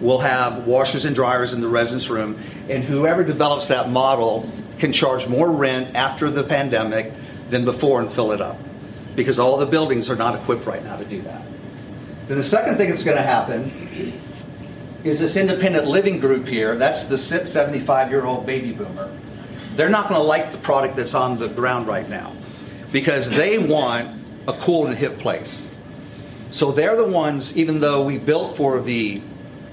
We'll 0.00 0.18
have 0.18 0.66
washers 0.66 1.04
and 1.04 1.14
dryers 1.14 1.52
in 1.52 1.60
the 1.60 1.68
residence 1.68 2.10
room, 2.10 2.38
and 2.68 2.82
whoever 2.82 3.22
develops 3.22 3.68
that 3.68 3.90
model 3.90 4.50
can 4.78 4.92
charge 4.92 5.28
more 5.28 5.50
rent 5.50 5.94
after 5.94 6.30
the 6.30 6.42
pandemic 6.42 7.12
than 7.50 7.64
before 7.64 8.00
and 8.00 8.12
fill 8.12 8.32
it 8.32 8.40
up 8.40 8.58
because 9.14 9.38
all 9.38 9.56
the 9.56 9.66
buildings 9.66 10.10
are 10.10 10.16
not 10.16 10.34
equipped 10.34 10.66
right 10.66 10.82
now 10.84 10.96
to 10.96 11.04
do 11.04 11.22
that. 11.22 11.42
Then 12.28 12.38
the 12.38 12.44
second 12.44 12.76
thing 12.76 12.88
that's 12.88 13.04
going 13.04 13.16
to 13.16 13.22
happen 13.22 14.20
is 15.04 15.20
this 15.20 15.36
independent 15.36 15.86
living 15.86 16.18
group 16.18 16.48
here. 16.48 16.76
That's 16.76 17.04
the 17.04 17.18
75 17.18 18.10
year 18.10 18.24
old 18.24 18.46
baby 18.46 18.72
boomer. 18.72 19.16
They're 19.76 19.90
not 19.90 20.08
going 20.08 20.20
to 20.20 20.26
like 20.26 20.52
the 20.52 20.58
product 20.58 20.96
that's 20.96 21.14
on 21.14 21.36
the 21.36 21.48
ground 21.48 21.86
right 21.86 22.08
now 22.08 22.34
because 22.92 23.28
they 23.28 23.58
want 23.58 24.22
a 24.48 24.54
cool 24.54 24.86
and 24.86 24.96
hip 24.96 25.18
place. 25.18 25.68
So 26.50 26.70
they're 26.72 26.96
the 26.96 27.04
ones, 27.04 27.56
even 27.56 27.80
though 27.80 28.04
we 28.04 28.18
built 28.18 28.56
for 28.56 28.80
the 28.80 29.20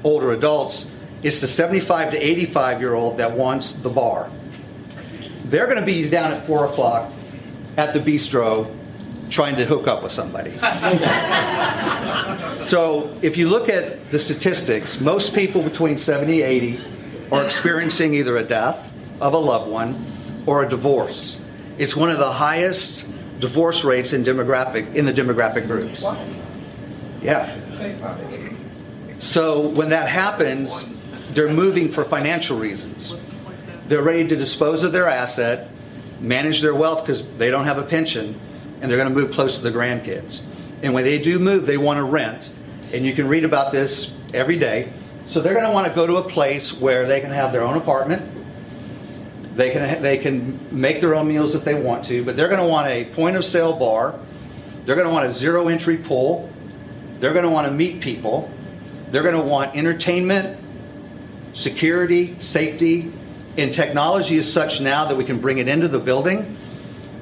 older 0.04 0.32
adults, 0.32 0.88
it's 1.24 1.42
the 1.42 1.48
75 1.48 2.12
to 2.12 2.18
85 2.18 2.80
year 2.80 2.94
old 2.94 3.18
that 3.18 3.32
wants 3.32 3.74
the 3.74 3.90
bar. 3.90 4.30
They're 5.46 5.66
going 5.66 5.80
to 5.80 5.86
be 5.86 6.08
down 6.10 6.32
at 6.32 6.46
4 6.46 6.68
o'clock 6.68 7.12
at 7.78 7.94
the 7.94 8.00
bistro 8.00 8.76
trying 9.30 9.56
to 9.56 9.66
hook 9.66 9.88
up 9.88 10.04
with 10.04 10.12
somebody. 10.12 10.52
so 12.62 13.18
if 13.22 13.38
you 13.38 13.50
look 13.50 13.70
at 13.70 14.12
the 14.12 14.20
statistics, 14.20 15.00
most 15.00 15.34
people 15.34 15.64
between 15.64 15.98
70 15.98 16.42
and 16.42 16.52
80 16.52 16.82
are 17.32 17.44
experiencing 17.44 18.14
either 18.14 18.38
a 18.38 18.44
death 18.44 18.92
of 19.22 19.34
a 19.34 19.38
loved 19.38 19.72
one 19.72 20.44
or 20.46 20.64
a 20.64 20.70
divorce. 20.70 21.40
It's 21.78 21.96
one 21.96 22.10
of 22.10 22.18
the 22.18 22.32
highest 22.32 23.06
divorce 23.40 23.84
rates 23.84 24.14
in 24.14 24.24
demographic 24.24 24.94
in 24.96 25.06
the 25.06 25.14
demographic 25.14 25.66
groups. 25.66 26.06
Yeah. 27.22 27.56
So 29.22 29.68
when 29.68 29.90
that 29.90 30.10
happens, 30.10 30.84
they're 31.30 31.54
moving 31.54 31.90
for 31.90 32.04
financial 32.04 32.58
reasons. 32.58 33.16
They're 33.88 34.02
ready 34.02 34.28
to 34.28 34.36
dispose 34.36 34.82
of 34.82 34.92
their 34.92 35.08
asset, 35.08 35.70
manage 36.20 36.62
their 36.62 36.74
wealth 36.74 37.06
because 37.06 37.24
they 37.38 37.52
don't 37.52 37.66
have 37.66 37.78
a 37.78 37.84
pension, 37.84 38.40
and 38.82 38.90
they're 38.90 38.98
going 38.98 39.08
to 39.08 39.14
move 39.14 39.32
close 39.32 39.58
to 39.58 39.64
the 39.64 39.70
grandkids. 39.70 40.42
And 40.82 40.96
when 40.96 41.04
they 41.04 41.20
do 41.20 41.38
move, 41.38 41.68
they 41.68 41.78
want 41.78 41.98
to 41.98 42.04
rent. 42.04 42.52
And 42.94 43.06
you 43.06 43.14
can 43.14 43.28
read 43.28 43.46
about 43.46 43.72
this 43.72 44.12
every 44.34 44.58
day. 44.58 44.92
So 45.28 45.40
they're 45.40 45.54
going 45.54 45.68
to 45.68 45.72
want 45.72 45.88
to 45.88 45.94
go 45.94 46.08
to 46.08 46.18
a 46.18 46.28
place 46.28 46.74
where 46.74 47.06
they 47.06 47.22
can 47.22 47.30
have 47.30 47.52
their 47.52 47.62
own 47.62 47.78
apartment. 47.78 48.28
They 49.56 49.70
can 49.70 50.02
they 50.02 50.18
can 50.18 50.68
make 50.72 51.00
their 51.00 51.14
own 51.14 51.28
meals 51.28 51.54
if 51.54 51.64
they 51.64 51.76
want 51.76 52.06
to, 52.06 52.26
but 52.26 52.36
they're 52.36 52.48
going 52.48 52.60
to 52.60 52.68
want 52.68 52.88
a 52.88 53.06
point 53.06 53.36
of 53.36 53.46
sale 53.46 53.74
bar. 53.74 54.20
They're 54.84 54.96
going 54.96 55.08
to 55.08 55.14
want 55.14 55.28
a 55.28 55.32
zero 55.32 55.68
entry 55.68 55.98
pool. 55.98 56.50
They're 57.20 57.34
going 57.34 57.46
to 57.46 57.52
want 57.52 57.68
to 57.68 57.72
meet 57.72 58.02
people. 58.02 58.50
They're 59.12 59.24
going 59.24 59.36
to 59.36 59.42
want 59.42 59.76
entertainment, 59.76 60.58
security, 61.54 62.40
safety, 62.40 63.12
and 63.58 63.74
technology 63.74 64.38
is 64.38 64.52
such 64.52 64.80
now 64.80 65.06
that 65.06 65.16
we 65.16 65.26
can 65.26 65.40
bring 65.40 65.58
it 65.58 65.68
into 65.68 65.90
the 65.90 66.00
building 66.00 66.58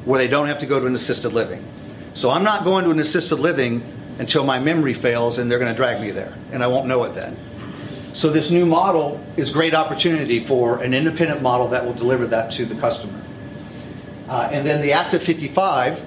where 0.05 0.19
they 0.19 0.27
don't 0.27 0.47
have 0.47 0.59
to 0.59 0.67
go 0.67 0.79
to 0.79 0.85
an 0.85 0.93
assisted 0.93 1.33
living. 1.33 1.65
So 2.13 2.29
I'm 2.29 2.43
not 2.43 2.63
going 2.63 2.85
to 2.85 2.91
an 2.91 2.99
assisted 2.99 3.37
living 3.37 3.81
until 4.19 4.43
my 4.43 4.59
memory 4.59 4.93
fails 4.93 5.39
and 5.39 5.49
they're 5.49 5.59
going 5.59 5.71
to 5.71 5.75
drag 5.75 5.99
me 5.99 6.11
there, 6.11 6.33
and 6.51 6.63
I 6.63 6.67
won't 6.67 6.87
know 6.87 7.03
it 7.05 7.15
then. 7.15 7.35
So 8.13 8.29
this 8.29 8.51
new 8.51 8.65
model 8.65 9.23
is 9.37 9.49
great 9.49 9.73
opportunity 9.73 10.43
for 10.43 10.81
an 10.83 10.93
independent 10.93 11.41
model 11.41 11.67
that 11.69 11.83
will 11.83 11.93
deliver 11.93 12.27
that 12.27 12.51
to 12.53 12.65
the 12.65 12.75
customer. 12.75 13.19
Uh, 14.27 14.49
and 14.51 14.67
then 14.67 14.81
the 14.81 14.93
Active 14.93 15.23
55 15.23 16.03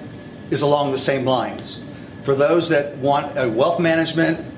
is 0.49 0.61
along 0.61 0.91
the 0.91 0.97
same 0.97 1.25
lines. 1.25 1.81
For 2.23 2.35
those 2.35 2.69
that 2.69 2.95
want 2.97 3.37
a 3.37 3.49
wealth 3.49 3.79
management 3.79 4.52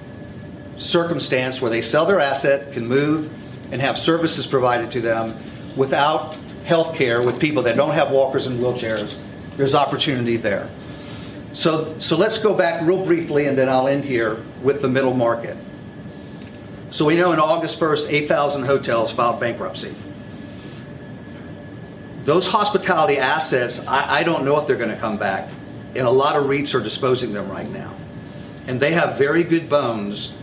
circumstance 0.77 1.61
where 1.61 1.71
they 1.71 1.81
sell 1.81 2.05
their 2.05 2.19
asset, 2.19 2.73
can 2.73 2.87
move, 2.87 3.31
and 3.71 3.81
have 3.81 3.97
services 3.97 4.45
provided 4.45 4.91
to 4.91 5.01
them 5.01 5.37
without 5.75 6.35
health 6.65 6.95
care 6.95 7.21
with 7.21 7.39
people 7.39 7.63
that 7.63 7.75
don't 7.75 7.93
have 7.93 8.11
walkers 8.11 8.47
and 8.47 8.59
wheelchairs, 8.59 9.19
there's 9.55 9.75
opportunity 9.75 10.37
there. 10.37 10.69
So, 11.53 11.97
so 11.99 12.17
let's 12.17 12.37
go 12.37 12.53
back 12.53 12.81
real 12.81 13.03
briefly 13.03 13.45
and 13.45 13.57
then 13.57 13.69
I'll 13.69 13.87
end 13.87 14.03
here 14.03 14.43
with 14.61 14.81
the 14.81 14.89
middle 14.89 15.13
market. 15.13 15.55
So 16.89 17.05
we 17.05 17.15
know 17.15 17.31
in 17.31 17.39
August 17.39 17.79
1st, 17.79 18.11
8,000 18.11 18.63
hotels 18.63 19.11
filed 19.11 19.39
bankruptcy. 19.39 19.95
Those 22.23 22.47
hospitality 22.47 23.17
assets, 23.17 23.85
I, 23.87 24.19
I 24.19 24.23
don't 24.23 24.43
know 24.43 24.59
if 24.59 24.67
they're 24.67 24.75
going 24.75 24.89
to 24.89 24.97
come 24.97 25.17
back. 25.17 25.49
And 25.95 26.07
a 26.07 26.11
lot 26.11 26.35
of 26.35 26.45
REITs 26.45 26.73
are 26.73 26.81
disposing 26.81 27.31
them 27.31 27.49
right 27.49 27.69
now. 27.69 27.93
And 28.67 28.79
they 28.79 28.93
have 28.93 29.17
very 29.17 29.43
good 29.43 29.69
bones 29.69 30.33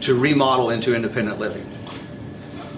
to 0.00 0.18
remodel 0.18 0.70
into 0.70 0.94
independent 0.94 1.38
living. 1.38 1.66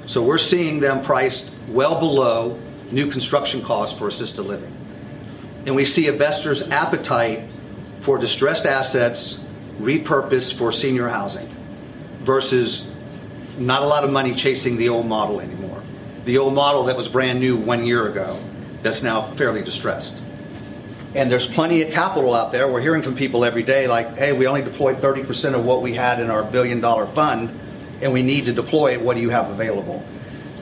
So 0.07 0.23
we're 0.23 0.39
seeing 0.39 0.81
them 0.81 1.05
priced 1.05 1.55
well 1.69 1.99
below 1.99 2.61
new 2.91 3.11
construction 3.11 3.63
costs 3.63 3.97
for 3.99 4.09
assisted 4.09 4.43
living. 4.43 4.77
And 5.67 5.75
we 5.77 5.85
see 5.85 6.09
investors' 6.09 6.63
appetite 6.69 7.49
for 8.01 8.19
distressed 8.19 8.67
assets 8.67 9.41
repurposed 9.81 10.59
for 10.59 10.73
senior 10.73 11.09
housing 11.09 11.49
versus 12.21 12.91
not 13.59 13.83
a 13.83 13.87
lot 13.87 14.05
of 14.05 14.11
money 14.11 14.35
chasing 14.35 14.77
the 14.77 14.89
old 14.89 15.07
model 15.07 15.41
anymore. 15.41 15.83
The 16.25 16.39
old 16.39 16.55
model 16.55 16.85
that 16.85 16.97
was 16.97 17.09
brand 17.09 17.41
new 17.41 17.57
one 17.57 17.87
year 17.87 18.09
ago 18.09 18.43
that's 18.83 19.03
now 19.03 19.33
fairly 19.35 19.63
distressed. 19.63 20.17
And 21.15 21.31
there's 21.31 21.47
plenty 21.47 21.83
of 21.83 21.91
capital 21.93 22.35
out 22.35 22.53
there. 22.53 22.71
We're 22.71 22.81
hearing 22.81 23.03
from 23.03 23.15
people 23.15 23.45
every 23.45 23.63
day 23.63 23.87
like, 23.87 24.17
hey, 24.17 24.33
we 24.33 24.47
only 24.47 24.63
deployed 24.63 24.97
30% 25.01 25.55
of 25.55 25.65
what 25.65 25.83
we 25.83 25.93
had 25.93 26.21
in 26.21 26.31
our 26.31 26.43
billion 26.43 26.81
dollar 26.81 27.07
fund 27.07 27.59
and 28.03 28.13
we 28.13 28.23
need 28.23 28.45
to 28.47 28.53
deploy 28.53 28.93
it. 28.93 29.01
What 29.01 29.17
do 29.17 29.23
you 29.23 29.31
have 29.31 29.51
available? 29.51 30.05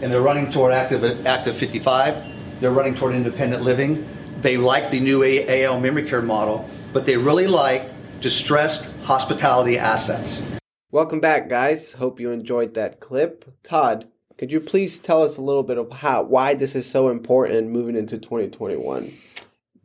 And 0.03 0.13
they're 0.13 0.21
running 0.21 0.51
toward 0.51 0.73
active, 0.73 1.27
active 1.27 1.57
55. 1.57 2.61
They're 2.61 2.71
running 2.71 2.95
toward 2.95 3.15
independent 3.15 3.63
living. 3.63 4.09
They 4.41 4.57
like 4.57 4.91
the 4.91 5.01
new 5.01 5.25
AL 5.25 5.81
memory 5.81 6.05
care 6.05 6.23
model, 6.23 6.69
but 6.93 7.07
they 7.07 7.17
really 7.17 7.47
like 7.47 7.91
distressed 8.21 8.91
hospitality 9.03 9.79
assets. 9.79 10.43
Welcome 10.91 11.21
back, 11.21 11.49
guys. 11.49 11.93
Hope 11.93 12.21
you 12.21 12.31
enjoyed 12.31 12.75
that 12.75 13.01
clip. 13.01 13.45
Todd, 13.63 14.09
could 14.37 14.53
you 14.53 14.61
please 14.61 14.99
tell 14.99 15.23
us 15.23 15.37
a 15.37 15.43
little 15.43 15.63
bit 15.63 15.79
of 15.79 15.91
how 15.91 16.23
why 16.23 16.55
this 16.55 16.75
is 16.75 16.87
so 16.87 17.09
important 17.09 17.71
moving 17.71 17.97
into 17.97 18.19
2021? 18.19 19.13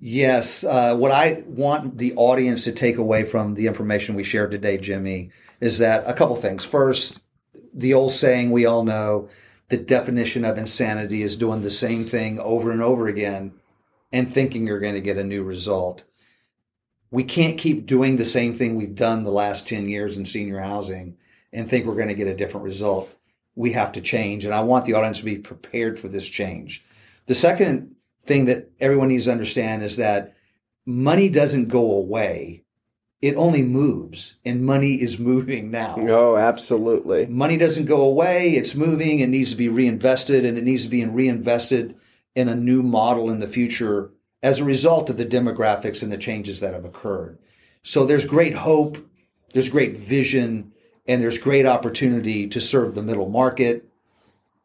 Yes, 0.07 0.63
uh, 0.63 0.95
what 0.95 1.09
I 1.09 1.43
want 1.47 1.97
the 1.97 2.13
audience 2.13 2.63
to 2.65 2.71
take 2.71 2.97
away 2.97 3.23
from 3.23 3.55
the 3.55 3.65
information 3.65 4.13
we 4.13 4.23
shared 4.23 4.51
today, 4.51 4.77
Jimmy, 4.77 5.31
is 5.59 5.79
that 5.79 6.03
a 6.05 6.13
couple 6.13 6.35
things. 6.35 6.63
First, 6.63 7.21
the 7.73 7.95
old 7.95 8.13
saying 8.13 8.51
we 8.51 8.67
all 8.67 8.83
know, 8.83 9.29
the 9.69 9.77
definition 9.77 10.45
of 10.45 10.59
insanity 10.59 11.23
is 11.23 11.35
doing 11.35 11.63
the 11.63 11.71
same 11.71 12.05
thing 12.05 12.39
over 12.39 12.69
and 12.69 12.83
over 12.83 13.07
again 13.07 13.53
and 14.13 14.31
thinking 14.31 14.67
you're 14.67 14.79
going 14.79 14.93
to 14.93 15.01
get 15.01 15.17
a 15.17 15.23
new 15.23 15.43
result. 15.43 16.03
We 17.09 17.23
can't 17.23 17.57
keep 17.57 17.87
doing 17.87 18.17
the 18.17 18.25
same 18.25 18.53
thing 18.53 18.75
we've 18.75 18.93
done 18.93 19.23
the 19.23 19.31
last 19.31 19.67
10 19.67 19.87
years 19.87 20.17
in 20.17 20.25
senior 20.25 20.59
housing 20.59 21.17
and 21.51 21.67
think 21.67 21.87
we're 21.87 21.95
going 21.95 22.09
to 22.09 22.13
get 22.13 22.27
a 22.27 22.35
different 22.35 22.65
result. 22.65 23.11
We 23.55 23.71
have 23.71 23.91
to 23.93 24.01
change. 24.01 24.45
And 24.45 24.53
I 24.53 24.59
want 24.59 24.85
the 24.85 24.93
audience 24.93 25.17
to 25.17 25.25
be 25.25 25.39
prepared 25.39 25.99
for 25.99 26.09
this 26.09 26.27
change. 26.27 26.85
The 27.25 27.33
second 27.33 27.94
thing 28.25 28.45
that 28.45 28.69
everyone 28.79 29.09
needs 29.09 29.25
to 29.25 29.31
understand 29.31 29.83
is 29.83 29.97
that 29.97 30.35
money 30.85 31.29
doesn't 31.29 31.67
go 31.67 31.91
away. 31.91 32.63
It 33.21 33.35
only 33.35 33.63
moves, 33.63 34.35
and 34.45 34.65
money 34.65 34.95
is 34.95 35.17
moving 35.17 35.71
now. 35.71 35.95
Oh, 35.97 36.35
absolutely. 36.35 37.25
Money 37.25 37.57
doesn't 37.57 37.85
go 37.85 38.01
away. 38.01 38.51
It's 38.51 38.75
moving. 38.75 39.19
It 39.19 39.29
needs 39.29 39.51
to 39.51 39.55
be 39.55 39.69
reinvested, 39.69 40.45
and 40.45 40.57
it 40.57 40.63
needs 40.63 40.83
to 40.83 40.89
be 40.89 41.03
reinvested 41.05 41.95
in 42.35 42.49
a 42.49 42.55
new 42.55 42.83
model 42.83 43.31
in 43.31 43.39
the 43.39 43.47
future 43.47 44.11
as 44.43 44.59
a 44.59 44.65
result 44.65 45.09
of 45.09 45.17
the 45.17 45.25
demographics 45.25 46.03
and 46.03 46.11
the 46.11 46.17
changes 46.17 46.59
that 46.59 46.73
have 46.73 46.85
occurred. 46.85 47.39
So 47.81 48.05
there's 48.05 48.25
great 48.25 48.53
hope, 48.53 48.97
there's 49.53 49.69
great 49.69 49.97
vision, 49.97 50.73
and 51.07 51.21
there's 51.21 51.37
great 51.37 51.65
opportunity 51.65 52.47
to 52.47 52.59
serve 52.61 52.93
the 52.93 53.01
middle 53.01 53.29
market, 53.29 53.87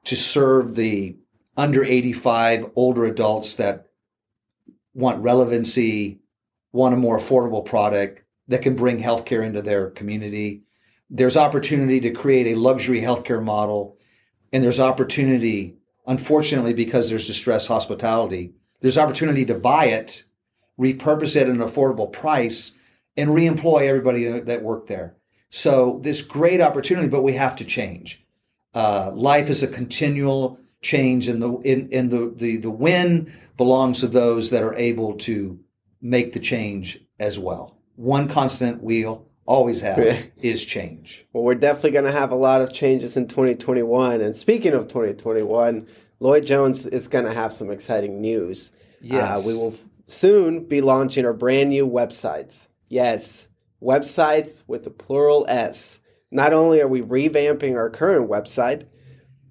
to 0.05 0.17
serve 0.17 0.75
the 0.75 1.17
under 1.61 1.85
85 1.85 2.71
older 2.75 3.05
adults 3.05 3.57
that 3.57 3.90
want 4.95 5.23
relevancy, 5.23 6.21
want 6.73 6.95
a 6.95 6.97
more 6.97 7.21
affordable 7.21 7.62
product 7.62 8.23
that 8.49 8.62
can 8.62 8.75
bring 8.75 8.99
healthcare 8.99 9.45
into 9.45 9.61
their 9.61 9.90
community. 9.90 10.62
There's 11.11 11.37
opportunity 11.37 12.00
to 12.00 12.12
create 12.12 12.47
a 12.47 12.59
luxury 12.59 13.02
healthcare 13.02 13.45
model. 13.45 13.99
And 14.55 14.64
there's 14.64 14.81
opportunity, 14.81 15.76
unfortunately, 16.07 16.73
because 16.73 17.11
there's 17.11 17.26
distressed 17.26 17.69
hospitality, 17.69 18.55
there's 18.81 18.97
opportunity 18.97 19.45
to 19.45 19.55
buy 19.55 19.85
it, 19.85 20.25
repurpose 20.81 21.37
it 21.37 21.43
at 21.43 21.49
an 21.49 21.59
affordable 21.59 22.11
price, 22.11 22.73
and 23.19 23.31
reemploy 23.31 23.87
everybody 23.87 24.26
that 24.26 24.62
worked 24.62 24.88
there. 24.88 25.14
So 25.50 26.00
this 26.02 26.23
great 26.23 26.62
opportunity, 26.62 27.09
but 27.09 27.23
we 27.23 27.35
have 27.35 27.55
to 27.57 27.67
change. 27.67 28.25
Uh, 28.75 29.11
life 29.12 29.50
is 29.50 29.62
a 29.62 29.69
continual 29.69 30.59
change 30.83 31.29
and 31.29 31.43
the 31.43 31.53
in, 31.59 31.89
in 31.91 32.09
the, 32.09 32.33
the 32.35 32.57
the 32.57 32.71
win 32.71 33.33
belongs 33.57 34.01
to 34.01 34.09
those 34.09 34.51
that 34.51 34.63
are 34.63 34.75
able 34.75 35.15
to 35.15 35.61
make 36.01 36.33
the 36.33 36.41
change 36.41 37.01
as 37.19 37.39
well. 37.39 37.77
One 37.97 38.29
constant 38.29 38.83
we'll 38.83 39.27
always 39.45 39.81
have 39.81 39.99
is 40.41 40.65
change. 40.65 41.27
Well, 41.33 41.43
we're 41.43 41.55
definitely 41.55 41.91
going 41.91 42.05
to 42.07 42.13
have 42.13 42.31
a 42.31 42.37
lot 42.37 42.63
of 42.63 42.73
changes 42.73 43.17
in 43.17 43.27
2021. 43.29 44.21
And 44.21 44.35
speaking 44.35 44.73
of 44.73 44.89
2021, 44.89 45.87
Lloyd 46.21 46.47
Jones 46.47 46.87
is 46.87 47.09
going 47.09 47.25
to 47.25 47.35
have 47.35 47.53
some 47.53 47.71
exciting 47.71 48.21
news. 48.21 48.73
Yes. 49.01 49.45
Uh, 49.45 49.49
we 49.49 49.55
will 49.55 49.75
soon 50.07 50.64
be 50.64 50.81
launching 50.81 51.27
our 51.27 51.33
brand 51.33 51.71
new 51.71 51.87
websites. 51.87 52.69
Yes, 52.88 53.49
websites 53.83 54.62
with 54.66 54.85
the 54.85 54.90
plural 54.90 55.45
S. 55.49 56.01
Not 56.31 56.53
only 56.53 56.81
are 56.81 56.88
we 56.88 57.03
revamping 57.03 57.77
our 57.77 57.90
current 57.90 58.31
website, 58.31 58.87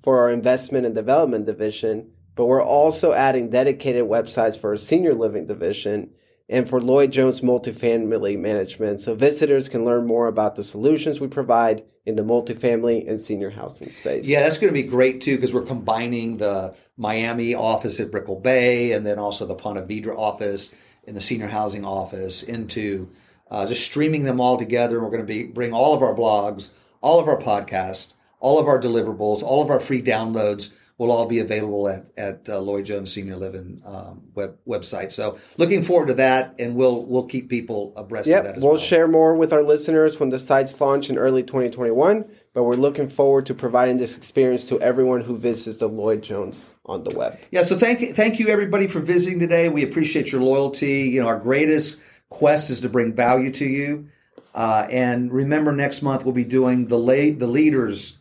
for 0.04 0.20
our 0.20 0.32
investment 0.32 0.86
and 0.86 0.96
development 0.96 1.46
division, 1.46 2.12
but 2.36 2.46
we're 2.46 2.64
also 2.64 3.14
adding 3.14 3.50
dedicated 3.50 4.06
websites 4.06 4.60
for 4.60 4.72
our 4.72 4.78
senior 4.78 5.14
living 5.14 5.46
division 5.46 6.12
and 6.48 6.68
for 6.68 6.82
Lloyd 6.82 7.12
Jones 7.12 7.42
multifamily 7.42 8.38
management 8.38 9.02
so 9.02 9.14
visitors 9.14 9.70
can 9.70 9.86
learn 9.86 10.08
more 10.08 10.28
about 10.28 10.56
the 10.56 10.64
solutions 10.64 11.20
we 11.20 11.28
provide 11.28 11.84
in 12.06 12.16
the 12.16 12.24
multifamily 12.24 13.08
and 13.08 13.22
senior 13.22 13.52
housing 13.52 13.90
space. 13.90 14.28
Yeah, 14.28 14.42
that's 14.42 14.58
going 14.58 14.74
to 14.74 14.82
be 14.82 14.88
great 14.88 15.22
too 15.22 15.36
because 15.36 15.54
we're 15.54 15.62
combining 15.62 16.38
the 16.38 16.76
Miami 16.98 17.54
office 17.54 18.00
at 18.00 18.10
Brickell 18.10 18.40
Bay 18.40 18.94
and 18.94 19.06
then 19.06 19.20
also 19.20 19.46
the 19.46 19.56
Ponte 19.56 19.88
Vedra 19.88 20.18
office 20.18 20.72
and 21.06 21.16
the 21.16 21.22
senior 21.22 21.48
housing 21.48 21.86
office 21.86 22.42
into 22.42 23.10
uh, 23.52 23.66
just 23.66 23.86
streaming 23.86 24.24
them 24.24 24.40
all 24.40 24.58
together. 24.58 25.00
We're 25.00 25.10
going 25.12 25.22
to 25.22 25.26
be 25.26 25.44
bring 25.44 25.72
all 25.72 25.94
of 25.94 26.02
our 26.02 26.16
blogs, 26.16 26.72
all 27.02 27.20
of 27.20 27.28
our 27.28 27.40
podcasts, 27.40 28.14
all 28.40 28.60
of 28.60 28.68
our 28.68 28.80
deliverables, 28.80 29.44
all 29.44 29.62
of 29.62 29.70
our 29.70 29.80
free 29.80 30.02
downloads 30.02 30.72
will 31.00 31.12
all 31.12 31.26
be 31.26 31.40
available 31.40 31.88
at, 31.88 32.10
at 32.18 32.50
uh, 32.50 32.60
Lloyd 32.60 32.86
Jones 32.86 33.12
Senior 33.12 33.38
Living 33.38 33.82
um, 33.86 34.22
web, 34.36 34.58
website. 34.68 35.12
So 35.14 35.38
looking 35.58 35.82
forward 35.82 36.08
to 36.08 36.14
that, 36.16 36.56
and 36.60 36.76
we'll 36.76 37.06
we'll 37.06 37.26
keep 37.26 37.50
people 37.50 37.94
abreast 37.96 38.28
yep, 38.28 38.40
of 38.40 38.46
that 38.46 38.58
as 38.58 38.64
we'll 38.64 38.74
well. 38.74 38.82
share 38.82 39.08
more 39.08 39.34
with 39.36 39.54
our 39.54 39.64
listeners 39.64 40.20
when 40.20 40.30
the 40.30 40.38
sites 40.38 40.80
launch 40.80 41.10
in 41.10 41.18
early 41.18 41.42
2021. 41.42 42.26
But 42.54 42.64
we're 42.64 42.76
looking 42.76 43.08
forward 43.08 43.46
to 43.46 43.54
providing 43.54 43.98
this 43.98 44.18
experience 44.18 44.66
to 44.66 44.82
everyone 44.82 45.22
who 45.22 45.38
visits 45.38 45.78
the 45.78 45.88
Lloyd 45.88 46.22
Jones 46.22 46.70
on 46.86 47.06
the 47.06 47.18
web. 47.18 47.40
Yeah, 47.50 47.64
so 47.64 47.78
thank 47.78 48.16
thank 48.16 48.38
you 48.38 48.50
everybody 48.50 48.88
for 48.88 49.00
visiting 49.00 49.40
today. 49.40 49.70
We 49.70 49.84
appreciate 49.84 50.32
your 50.32 50.42
loyalty. 50.42 51.04
You 51.04 51.22
know, 51.22 51.28
our 51.28 51.40
greatest 51.40 51.98
quest 52.28 52.70
is 52.70 52.82
to 52.82 52.90
bring 52.90 53.14
value 53.14 53.52
to 53.52 53.66
you. 53.66 54.10
Uh, 54.54 54.88
and 54.92 55.32
remember, 55.32 55.72
next 55.72 56.02
month 56.02 56.26
we'll 56.26 56.34
be 56.34 56.44
doing 56.44 56.88
the 56.88 56.98
lay, 56.98 57.32
the 57.32 57.48
leaders 57.48 58.19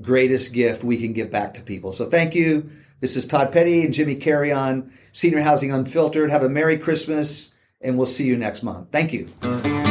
greatest 0.00 0.52
gift 0.52 0.84
we 0.84 0.96
can 0.96 1.12
give 1.12 1.30
back 1.30 1.54
to 1.54 1.62
people. 1.62 1.92
So 1.92 2.08
thank 2.08 2.34
you. 2.34 2.68
This 3.00 3.16
is 3.16 3.24
Todd 3.24 3.50
Petty 3.50 3.84
and 3.84 3.94
Jimmy 3.94 4.14
Carry 4.14 4.52
on 4.52 4.92
Senior 5.12 5.40
Housing 5.40 5.72
Unfiltered. 5.72 6.30
Have 6.30 6.42
a 6.42 6.48
Merry 6.48 6.78
Christmas, 6.78 7.54
and 7.80 7.96
we'll 7.96 8.06
see 8.06 8.26
you 8.26 8.36
next 8.36 8.62
month. 8.62 8.88
Thank 8.92 9.12
you. 9.12 9.89